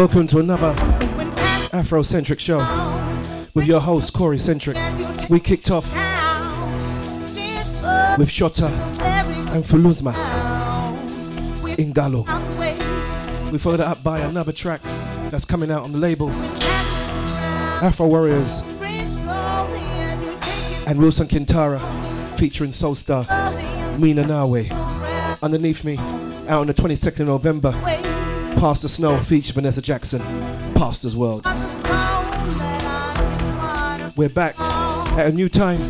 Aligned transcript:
Welcome 0.00 0.28
to 0.28 0.38
another 0.38 0.72
Afrocentric 1.72 2.38
show 2.38 2.60
with 3.52 3.66
your 3.66 3.80
host 3.80 4.14
Cory 4.14 4.38
Centric. 4.38 4.78
We 5.28 5.40
kicked 5.40 5.70
off 5.70 5.84
with 8.16 8.30
Shota 8.30 8.70
and 9.52 9.62
Fuluzma 9.62 10.14
in 11.78 11.92
Galo. 11.92 12.24
We 13.52 13.58
followed 13.58 13.80
up 13.80 14.02
by 14.02 14.20
another 14.20 14.52
track 14.52 14.80
that's 15.30 15.44
coming 15.44 15.70
out 15.70 15.82
on 15.82 15.92
the 15.92 15.98
label 15.98 16.30
Afro 17.82 18.06
Warriors 18.06 18.62
and 20.86 20.98
Wilson 20.98 21.28
Kintara 21.28 21.78
featuring 22.38 22.70
Soulstar 22.70 23.28
Mina 23.98 24.26
Nawe. 24.26 25.36
Underneath 25.42 25.84
me, 25.84 25.98
out 26.48 26.62
on 26.62 26.68
the 26.68 26.74
22nd 26.74 27.20
of 27.20 27.26
November, 27.26 27.72
Pastor 28.56 28.88
Snow 28.88 29.18
featured 29.18 29.54
Vanessa 29.54 29.82
Jackson, 29.82 30.20
Pastor's 30.74 31.16
World. 31.16 31.44
We're 34.16 34.28
back 34.28 34.58
at 35.18 35.26
a 35.26 35.32
new 35.32 35.48
time, 35.48 35.80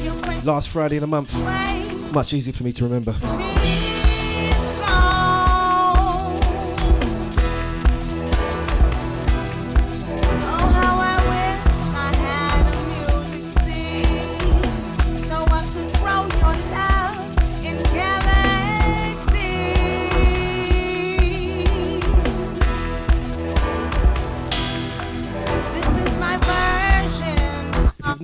last 0.44 0.68
Friday 0.68 0.96
of 0.96 1.00
the 1.00 1.06
month. 1.06 1.34
waves 1.34 2.12
Much 2.12 2.32
easier 2.32 2.52
for 2.52 2.64
me 2.64 2.72
to 2.72 2.84
remember. 2.84 3.14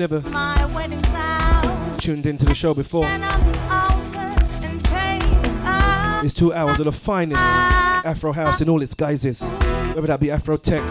Never 0.08 0.30
my 0.30 0.72
wedding 0.72 1.02
vow. 1.02 1.96
tuned 1.98 2.26
into 2.26 2.44
the 2.44 2.54
show 2.54 2.72
before, 2.74 3.02
the 3.02 3.68
altar 3.68 4.64
and 4.64 4.84
take 4.84 5.20
a 5.64 6.20
it's 6.24 6.32
two 6.32 6.54
hours 6.54 6.78
of 6.78 6.84
the 6.84 6.92
finest 6.92 7.40
ah. 7.40 8.02
Afro 8.04 8.30
house 8.30 8.60
in 8.60 8.68
all 8.68 8.80
its 8.82 8.94
guises. 8.94 9.42
Whether 9.42 10.06
that 10.06 10.20
be 10.20 10.30
Afro 10.30 10.58
tech, 10.58 10.84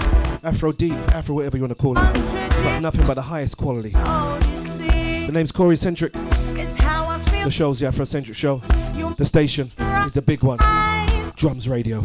Afro 0.43 0.73
deep, 0.73 0.97
Afro 1.15 1.33
whatever 1.33 1.55
you 1.55 1.63
want 1.63 1.71
to 1.77 1.81
call 1.81 1.97
it. 1.97 2.13
But 2.61 2.81
nothing 2.81 3.07
but 3.07 3.13
the 3.13 3.21
highest 3.21 3.55
quality. 3.55 3.91
The 3.91 5.31
name's 5.31 5.53
Cory 5.53 5.77
Centric. 5.77 6.11
it's 6.57 6.75
how 6.75 7.07
I 7.07 7.17
feel. 7.19 7.45
The 7.45 7.51
show's 7.51 7.79
the 7.79 7.85
Afrocentric 7.85 8.35
show. 8.35 8.57
The 9.17 9.25
station 9.25 9.71
is 10.05 10.11
the 10.11 10.21
big 10.21 10.43
one. 10.43 10.59
Drums 11.37 11.69
Radio. 11.69 12.01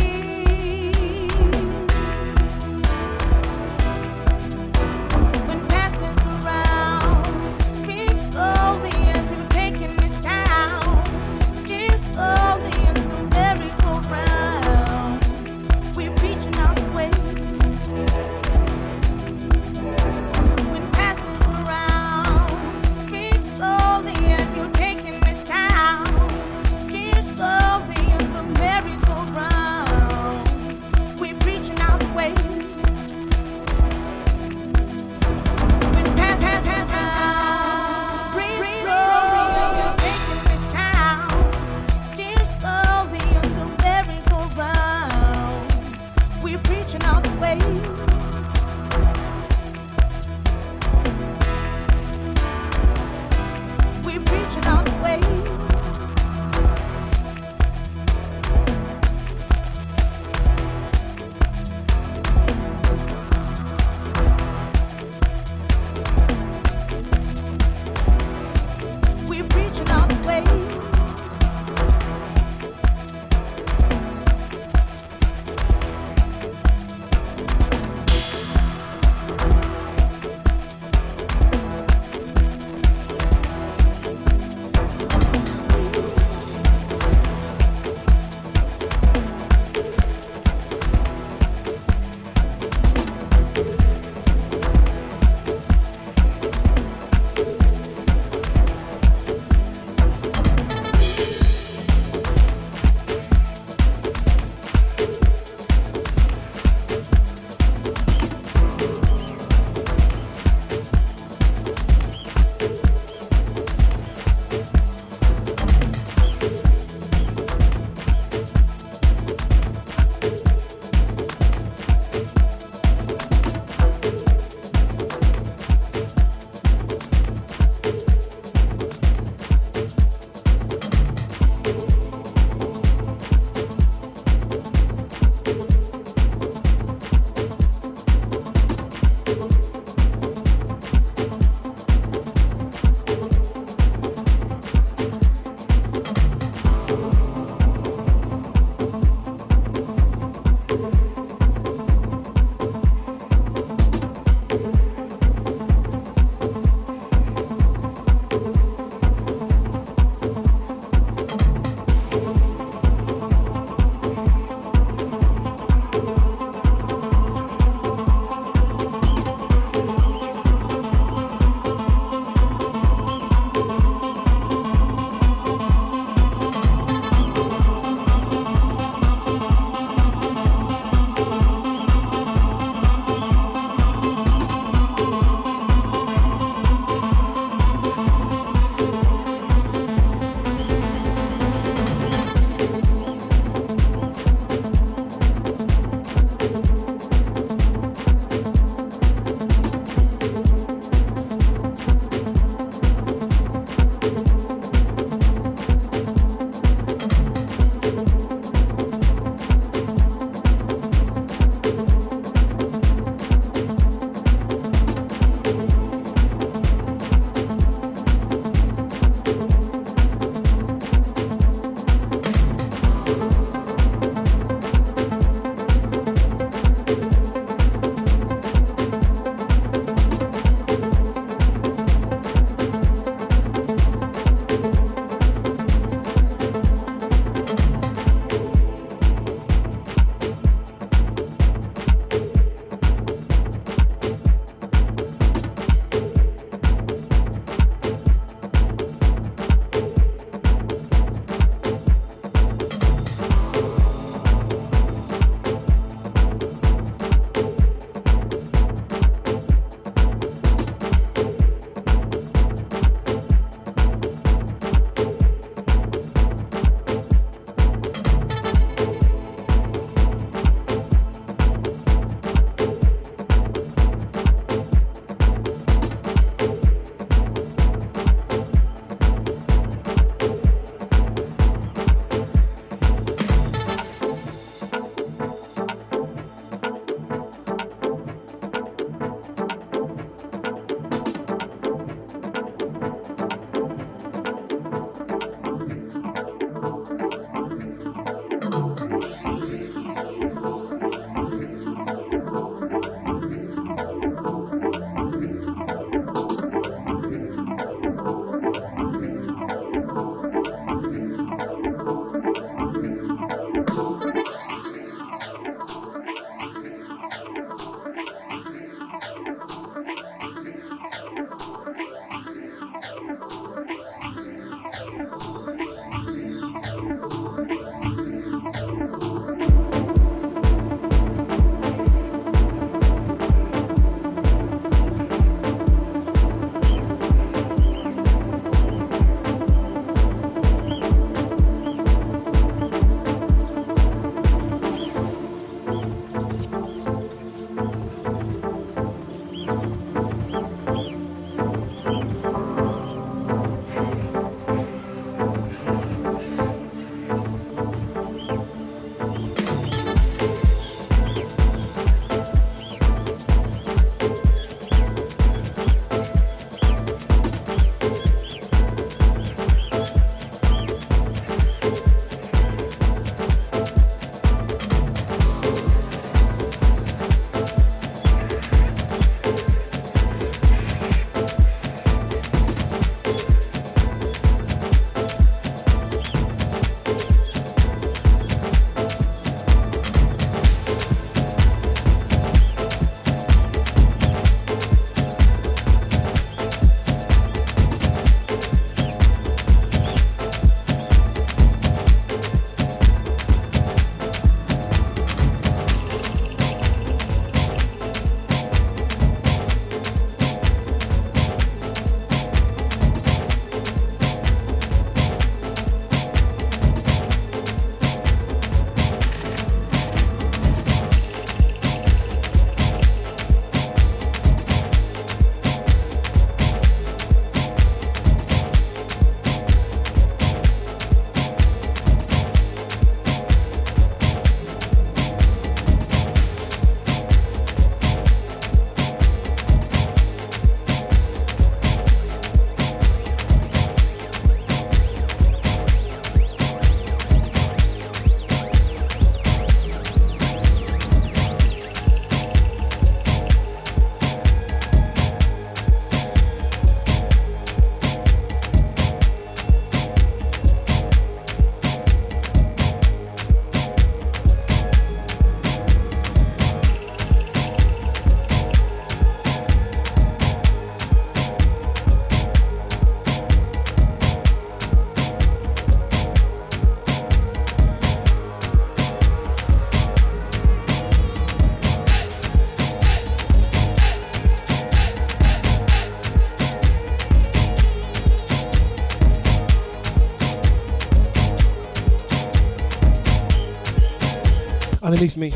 Underneath 494.92 495.16
me, 495.16 495.30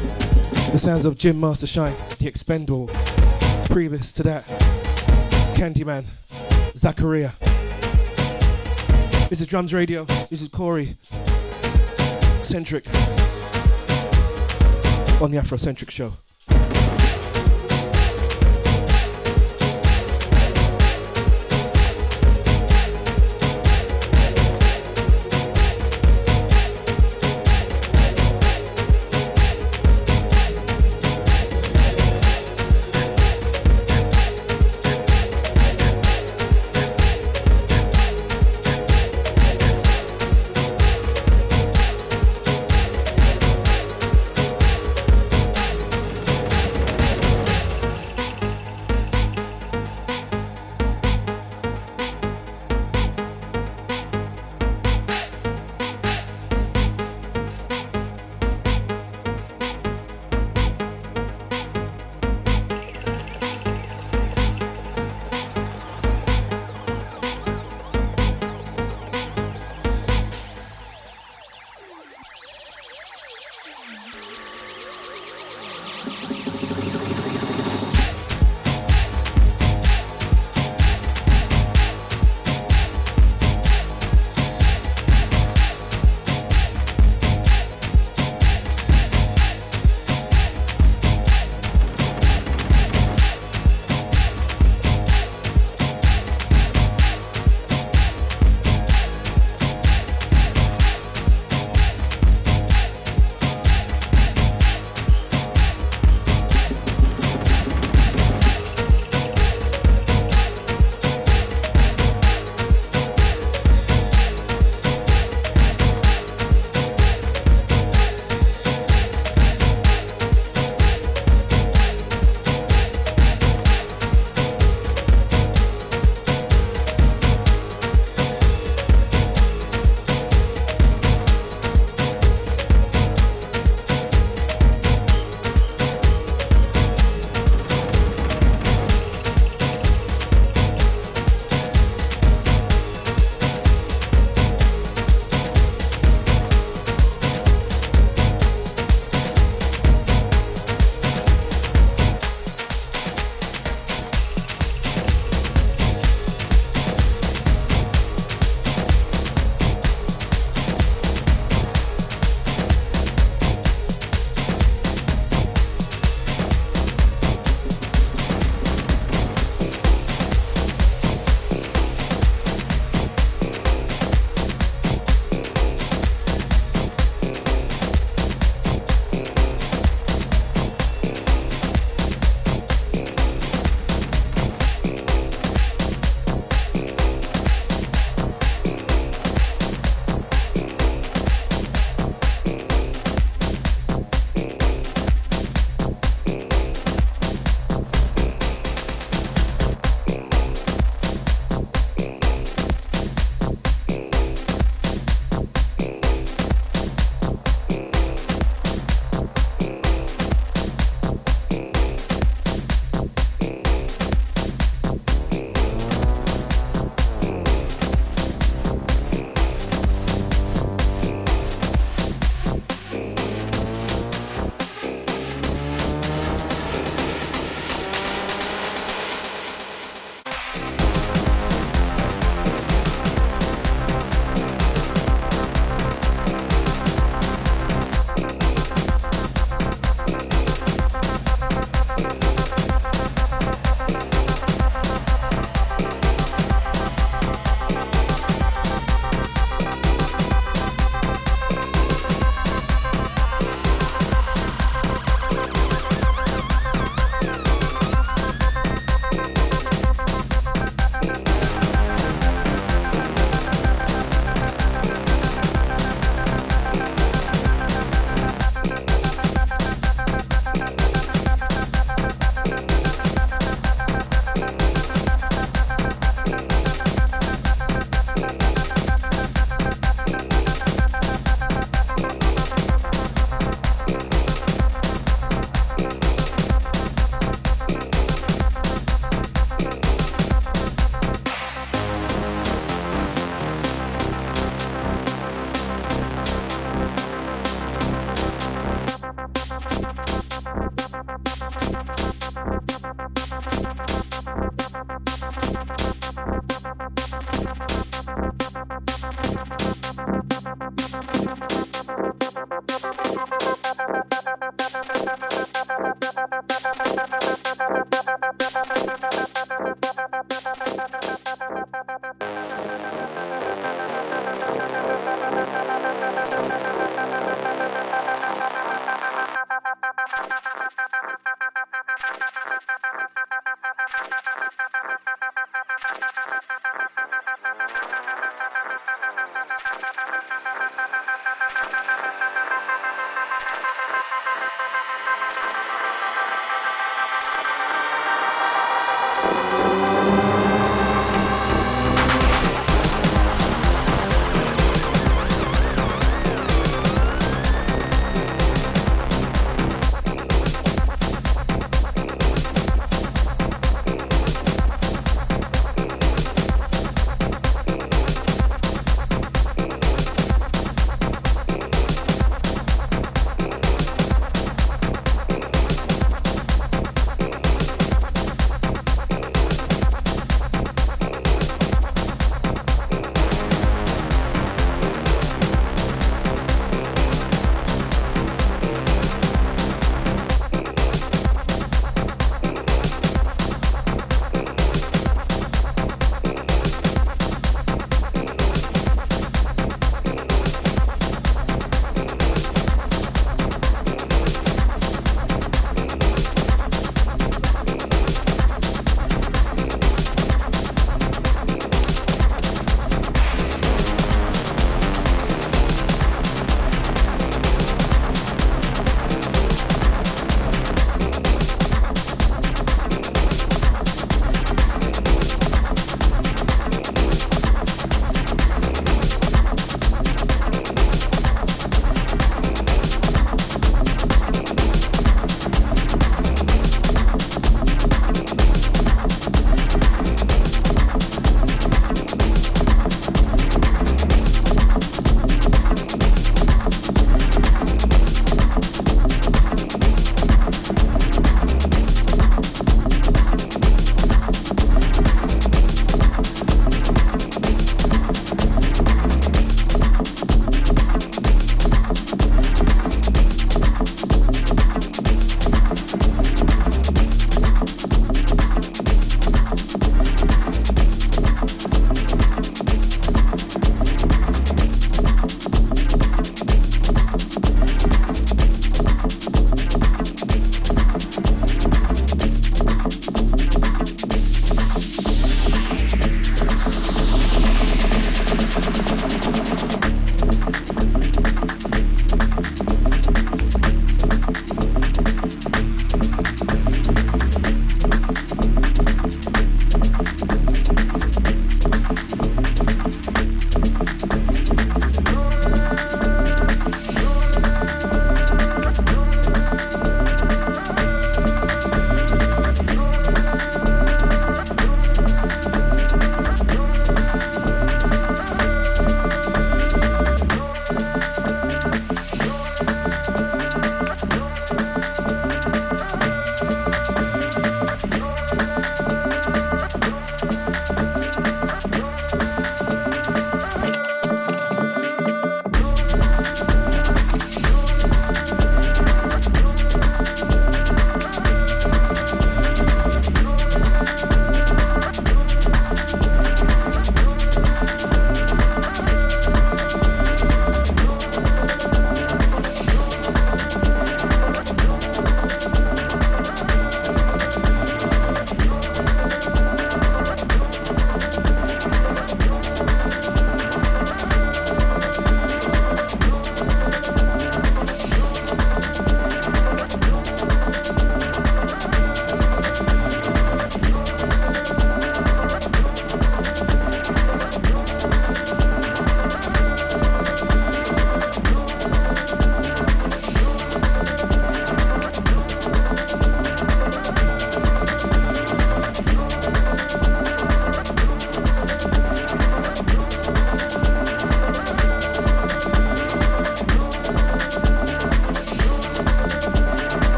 the 0.72 0.78
sounds 0.78 1.04
of 1.04 1.16
Jim 1.16 1.38
Master 1.38 1.68
Shine, 1.68 1.94
the 2.18 2.26
Expendable. 2.26 2.88
Previous 3.70 4.10
to 4.10 4.24
that, 4.24 4.44
Candyman, 5.54 6.06
Zachariah. 6.74 7.30
This 9.28 9.40
is 9.40 9.46
Drums 9.46 9.72
Radio. 9.72 10.06
This 10.28 10.42
is 10.42 10.48
Cory. 10.48 10.98
Centric. 12.42 12.84
On 15.22 15.30
the 15.30 15.38
Afrocentric 15.38 15.88
Show. 15.88 16.14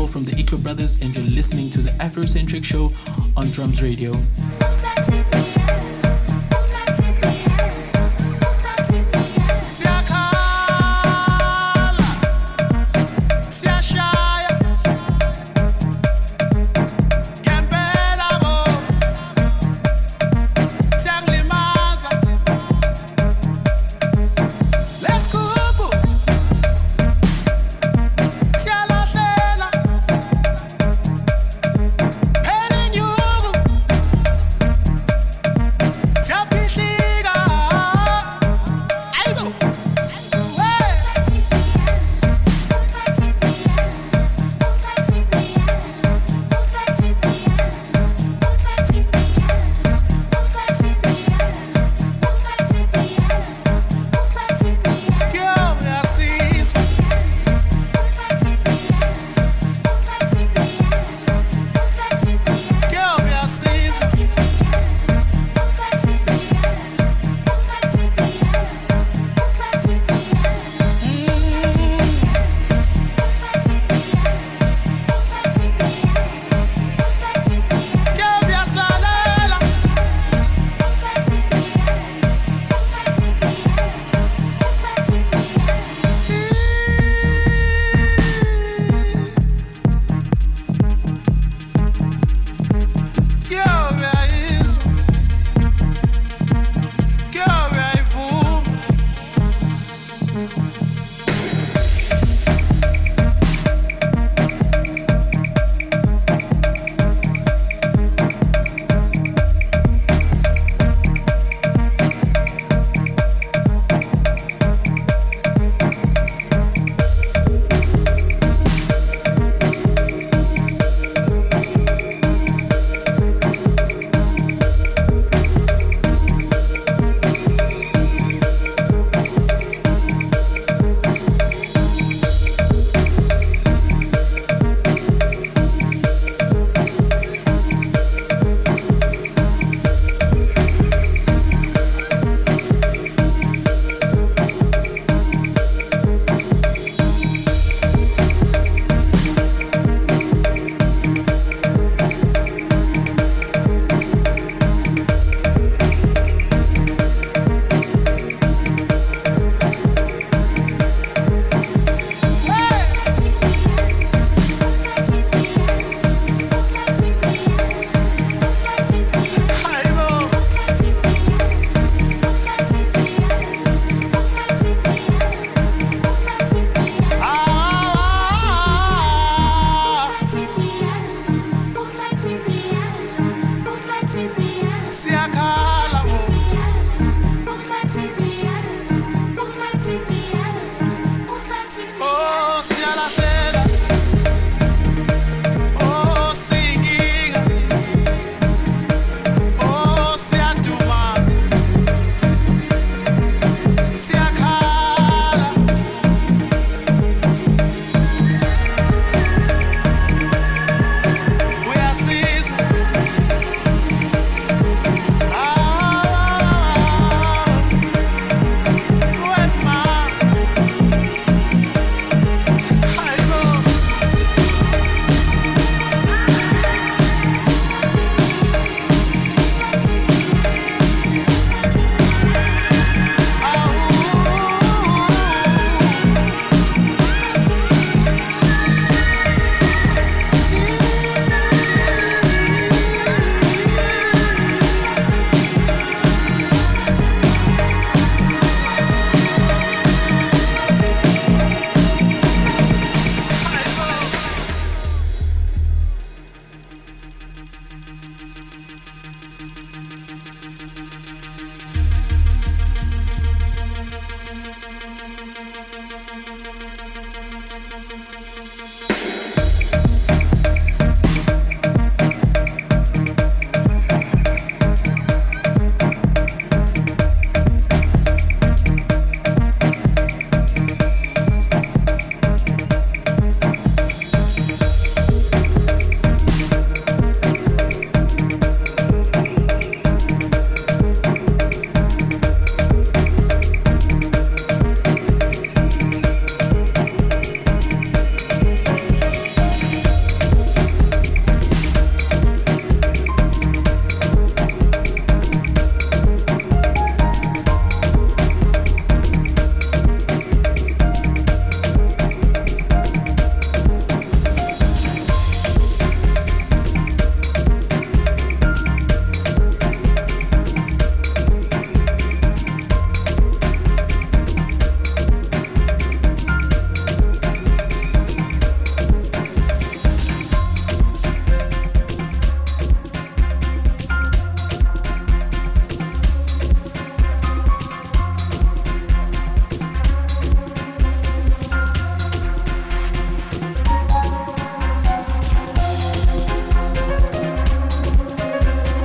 Soul 0.00 0.08
from 0.08 0.22
the 0.22 0.34
Eco 0.40 0.56
Brothers, 0.56 0.98
and 1.02 1.14
you're 1.14 1.24
listening 1.36 1.68
to 1.68 1.78
the 1.82 1.90
Afrocentric 2.02 2.64
Show 2.64 2.88
on 3.36 3.50
Drums 3.50 3.82
Radio. 3.82 4.14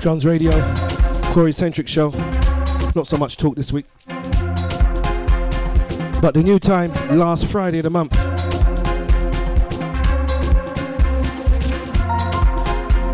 Drums 0.05 0.23
Radio, 0.23 0.51
Cory 1.33 1.51
Centric 1.51 1.87
Show. 1.87 2.11
Not 2.93 3.07
so 3.07 3.17
much 3.17 3.37
talk 3.37 3.55
this 3.55 3.73
week. 3.73 3.87
But 6.21 6.33
the 6.35 6.43
new 6.43 6.59
time, 6.59 6.91
last 7.17 7.47
Friday 7.47 7.79
of 7.79 7.85
the 7.85 7.89
month. 7.89 8.13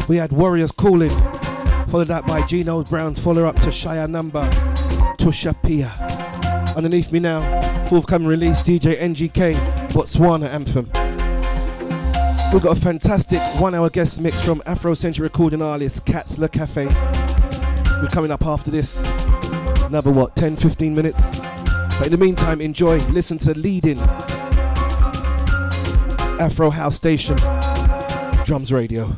We 0.09 0.17
had 0.17 0.33
Warriors 0.33 0.73
Calling, 0.73 1.09
followed 1.87 2.11
up 2.11 2.27
by 2.27 2.45
Gino 2.45 2.83
Brown, 2.83 3.15
follow 3.15 3.45
up 3.45 3.55
to 3.61 3.67
Shia 3.67 4.09
Number, 4.09 4.43
Tusha 5.17 5.55
Pia. 5.65 5.93
Underneath 6.75 7.13
me 7.13 7.19
now, 7.19 7.39
forthcoming 7.85 8.27
release 8.27 8.61
DJ 8.63 8.99
NGK, 8.99 9.53
Botswana 9.93 10.49
Anthem. 10.49 10.91
We've 12.53 12.61
got 12.61 12.77
a 12.77 12.81
fantastic 12.81 13.39
one 13.61 13.73
hour 13.73 13.89
guest 13.89 14.19
mix 14.19 14.43
from 14.43 14.59
Afrocentric 14.61 15.21
recording 15.21 15.61
artist 15.61 16.05
Kates 16.05 16.37
Le 16.37 16.49
Cafe. 16.49 16.85
We're 16.85 18.09
coming 18.11 18.29
up 18.29 18.45
after 18.45 18.69
this. 18.69 19.09
Another 19.85 20.11
what, 20.11 20.35
10 20.35 20.57
15 20.57 20.93
minutes? 20.93 21.39
But 21.39 22.07
in 22.07 22.11
the 22.11 22.17
meantime, 22.17 22.59
enjoy, 22.59 22.97
listen 23.07 23.37
to 23.37 23.53
the 23.53 23.55
leading 23.55 23.97
Afro 26.41 26.69
House 26.69 26.97
station, 26.97 27.37
Drums 28.43 28.73
Radio. 28.73 29.15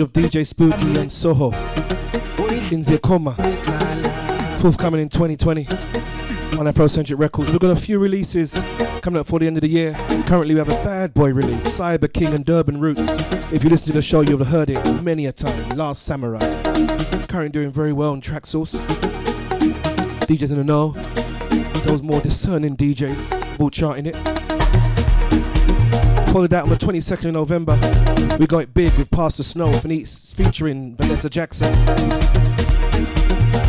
Of 0.00 0.12
DJ 0.12 0.46
Spooky 0.46 0.96
and 0.96 1.12
Soho 1.12 1.50
in 2.72 2.82
zezicala 2.82 3.36
forthcoming 4.58 5.00
in 5.02 5.08
2020 5.08 5.66
on 5.66 6.66
Afrocentric 6.66 7.18
Records. 7.18 7.50
We've 7.50 7.60
got 7.60 7.72
a 7.72 7.76
few 7.76 7.98
releases 7.98 8.54
coming 9.02 9.20
up 9.20 9.26
for 9.26 9.38
the 9.38 9.46
end 9.46 9.58
of 9.58 9.60
the 9.60 9.68
year. 9.68 9.92
Currently, 10.26 10.54
we 10.54 10.58
have 10.58 10.68
a 10.68 10.82
bad 10.84 11.12
boy 11.12 11.34
release, 11.34 11.78
Cyber 11.78 12.10
King 12.10 12.32
and 12.32 12.44
Durban 12.44 12.80
Roots. 12.80 13.02
If 13.52 13.62
you 13.62 13.70
listen 13.70 13.88
to 13.88 13.92
the 13.92 14.02
show, 14.02 14.22
you'll 14.22 14.38
have 14.38 14.46
heard 14.46 14.70
it 14.70 15.02
many 15.02 15.26
a 15.26 15.32
time. 15.32 15.76
Last 15.76 16.04
Samurai. 16.04 16.40
Currently 17.26 17.50
doing 17.50 17.70
very 17.70 17.92
well 17.92 18.12
on 18.12 18.22
Traxsource. 18.22 18.74
DJs 20.26 20.52
in 20.52 20.56
the 20.56 20.64
know. 20.64 20.92
Those 21.84 22.02
more 22.02 22.20
discerning 22.20 22.76
DJs, 22.76 23.60
all 23.60 23.68
charting 23.68 24.06
it. 24.06 24.41
Followed 26.32 26.48
that 26.48 26.62
on 26.62 26.70
the 26.70 26.76
22nd 26.76 27.26
of 27.26 27.34
November. 27.34 27.78
We 28.38 28.46
got 28.46 28.60
it 28.60 28.72
big 28.72 28.94
with 28.94 29.10
Pastor 29.10 29.42
Snow 29.42 29.70
featuring 29.70 30.96
Vanessa 30.96 31.28
Jackson. 31.28 31.70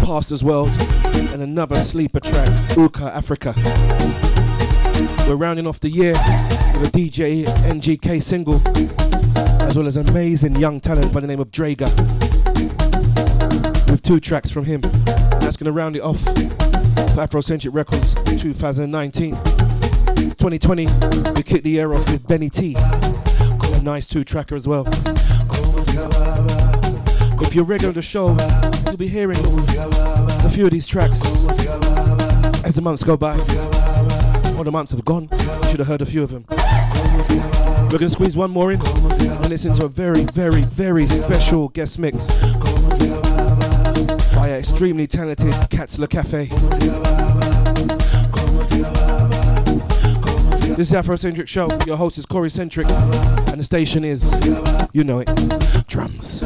Pastor's 0.05 0.45
World, 0.45 0.69
and 1.13 1.41
another 1.41 1.75
sleeper 1.81 2.21
track, 2.21 2.77
Uka 2.77 3.13
Africa. 3.13 3.53
We're 5.27 5.35
rounding 5.35 5.67
off 5.67 5.81
the 5.81 5.89
year 5.89 6.13
with 6.79 6.87
a 6.87 6.91
DJ 6.93 7.43
NGK 7.43 8.23
single, 8.23 8.61
as 9.61 9.75
well 9.75 9.85
as 9.85 9.97
amazing 9.97 10.55
young 10.55 10.79
talent 10.79 11.11
by 11.11 11.19
the 11.19 11.27
name 11.27 11.41
of 11.41 11.51
Draga, 11.51 11.89
with 13.91 14.01
two 14.01 14.21
tracks 14.21 14.49
from 14.49 14.63
him. 14.63 14.81
And 14.85 15.41
that's 15.41 15.57
going 15.57 15.65
to 15.65 15.73
round 15.73 15.97
it 15.97 16.01
off 16.01 16.21
for 16.21 17.19
Afrocentric 17.19 17.73
Records 17.73 18.13
2019. 18.41 19.62
2020, 20.15 20.87
we 21.35 21.43
kicked 21.43 21.63
the 21.63 21.69
year 21.69 21.93
off 21.93 22.09
with 22.11 22.27
Benny 22.27 22.49
T, 22.49 22.73
nice 23.81 24.07
two 24.07 24.23
tracker 24.23 24.55
as 24.55 24.67
well. 24.67 24.85
If 27.41 27.55
you're 27.55 27.65
regular 27.65 27.93
to 27.93 27.99
the 27.99 28.01
show, 28.01 28.35
you'll 28.85 28.97
be 28.97 29.07
hearing 29.07 29.37
a 29.37 30.49
few 30.49 30.65
of 30.65 30.71
these 30.71 30.87
tracks 30.87 31.21
as 32.63 32.75
the 32.75 32.81
months 32.81 33.03
go 33.03 33.15
by. 33.17 33.35
Or 34.57 34.63
the 34.63 34.71
months 34.71 34.91
have 34.91 35.03
gone, 35.05 35.29
you 35.31 35.69
should 35.69 35.79
have 35.79 35.87
heard 35.87 36.01
a 36.01 36.05
few 36.05 36.23
of 36.23 36.31
them. 36.31 36.45
We're 36.49 37.99
going 37.99 38.09
to 38.09 38.09
squeeze 38.09 38.35
one 38.35 38.51
more 38.51 38.71
in 38.71 38.81
and 38.81 39.49
listen 39.49 39.73
to 39.75 39.85
a 39.85 39.87
very, 39.87 40.23
very, 40.25 40.63
very 40.63 41.05
special 41.05 41.69
guest 41.69 41.99
mix 41.99 42.33
by 44.33 44.47
an 44.49 44.59
extremely 44.59 45.05
talented 45.05 45.53
Kates 45.69 45.99
Le 45.99 46.07
Cafe. 46.07 46.49
This 50.75 50.91
is 50.91 50.97
Afrocentric 50.97 51.47
Show. 51.47 51.69
Your 51.85 51.97
host 51.97 52.17
is 52.17 52.25
Cory 52.25 52.49
Centric, 52.49 52.87
and 52.89 53.59
the 53.59 53.63
station 53.63 54.03
is, 54.03 54.33
you 54.91 55.03
know 55.03 55.19
it, 55.19 55.87
drums. 55.87 56.41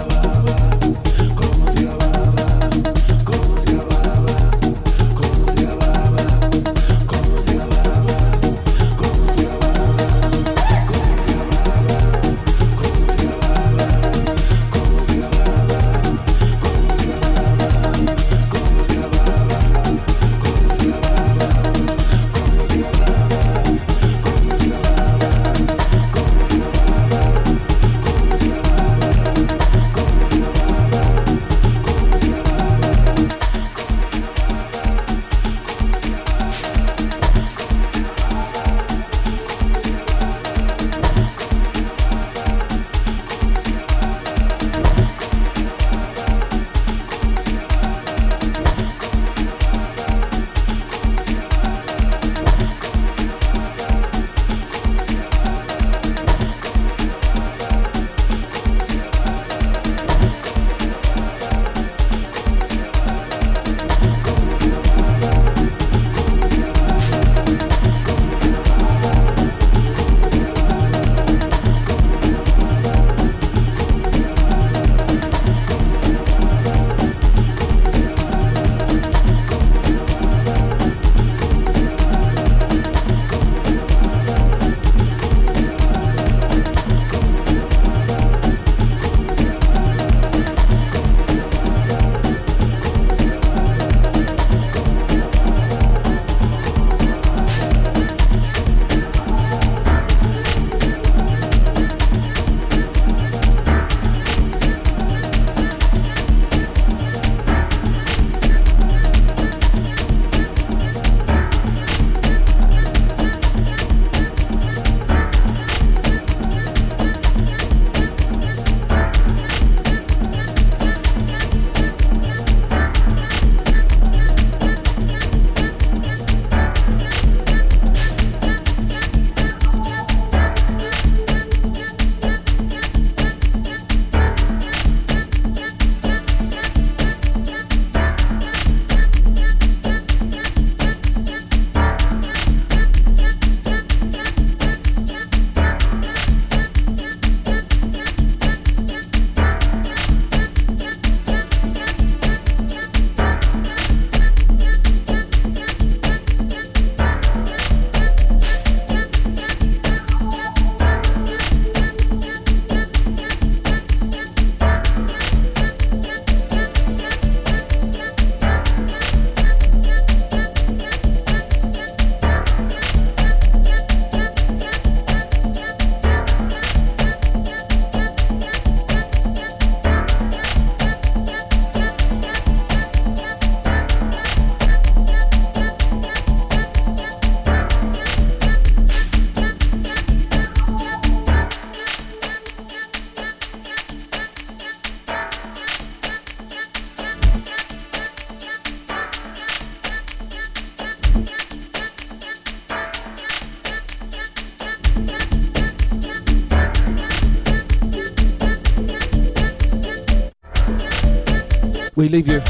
We 212.07 212.13
leave 212.13 212.29
you 212.29 212.41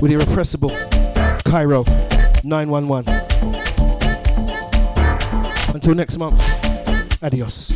with 0.00 0.12
irrepressible 0.12 0.70
Cairo 1.44 1.82
911. 2.44 3.12
Until 5.74 5.96
next 5.96 6.16
month, 6.16 6.40
adios. 7.20 7.72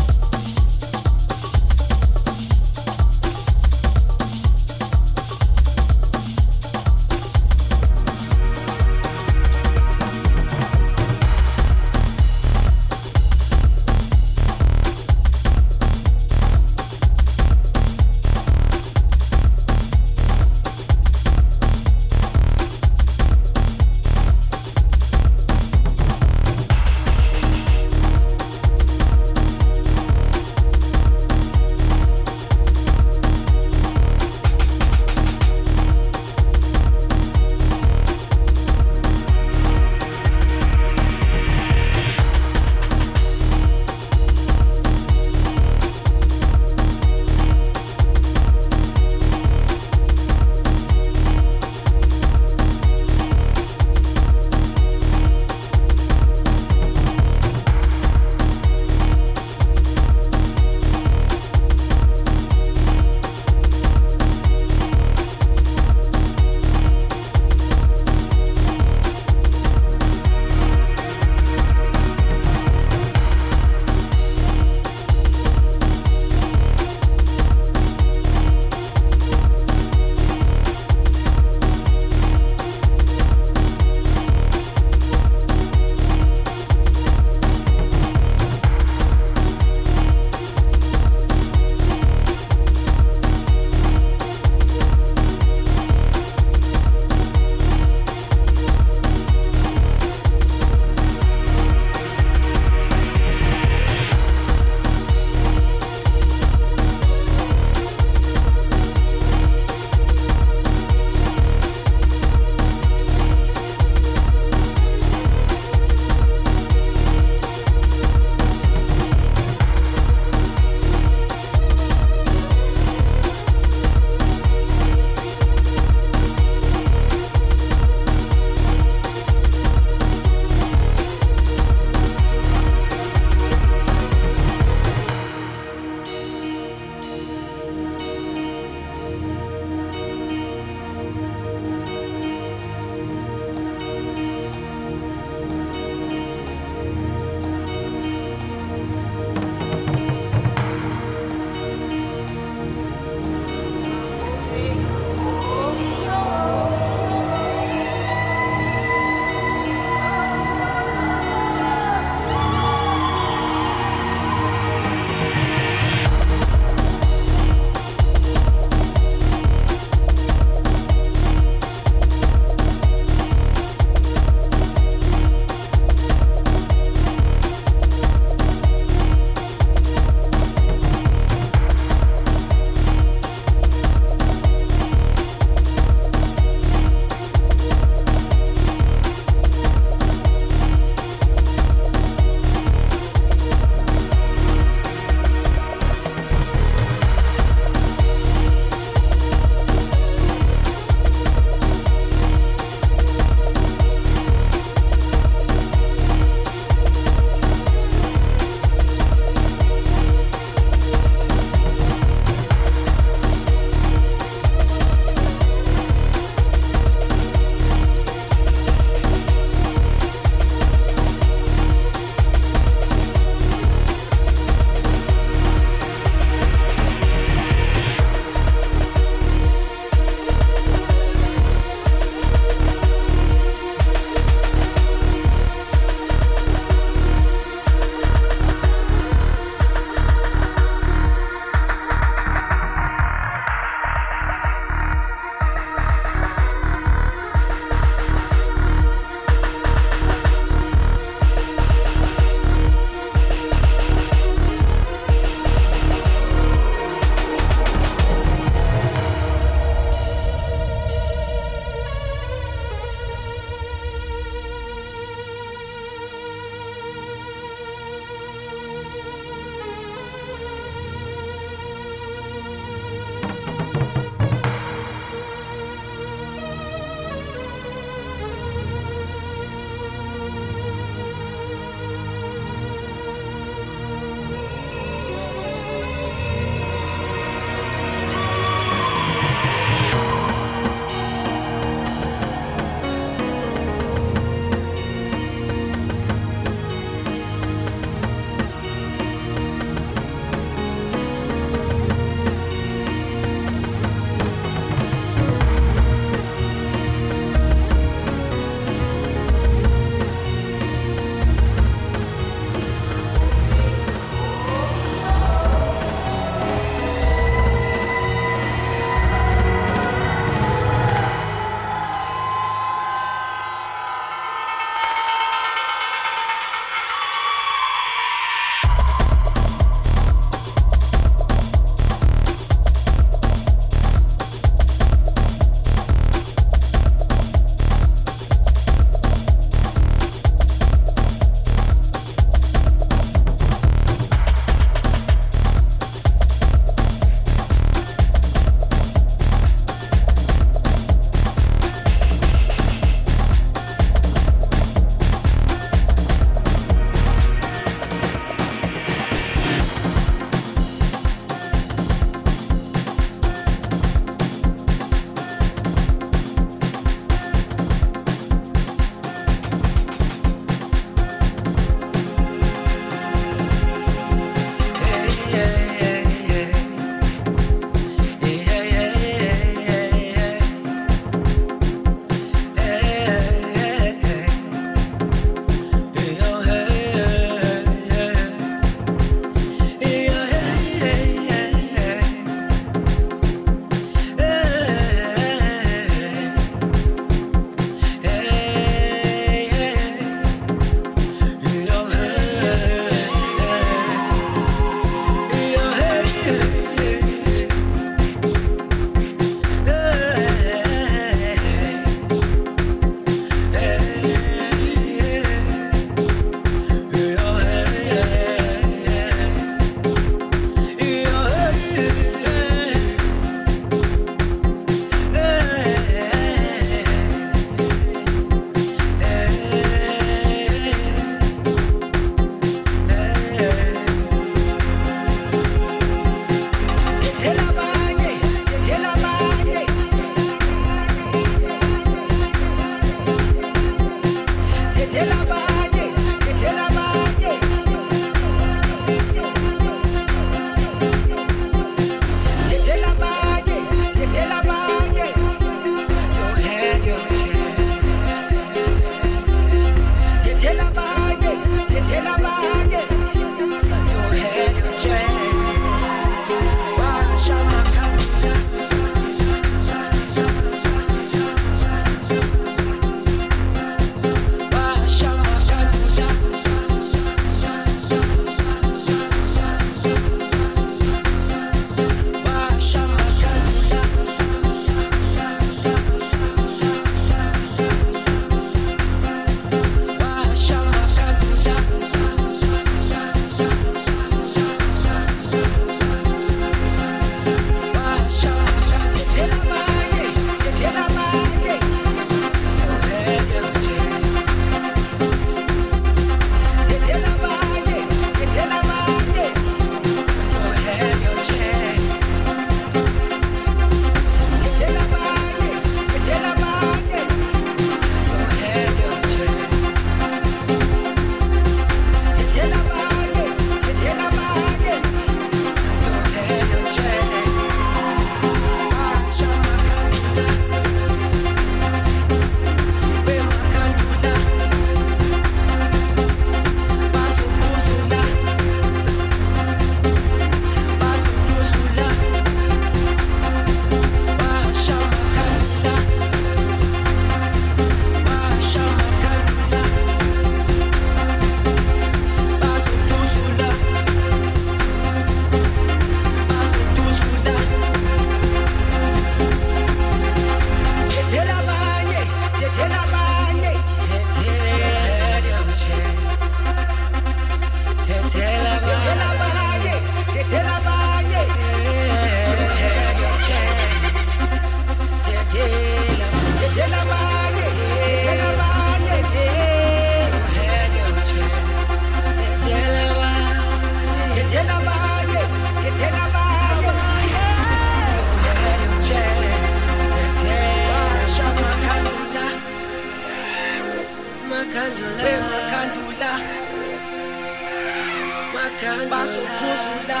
Bazokuzula 598.60 600.00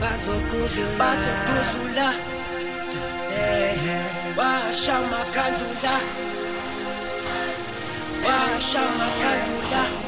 bazokuzula 0.00 0.98
bazokuzula 0.98 2.14
eh 3.38 3.78
washa 4.36 4.98
makandula 5.10 5.94
washa 8.26 8.84
makandula 8.98 10.01